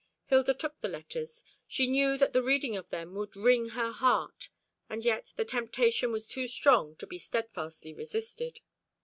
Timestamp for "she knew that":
1.67-2.33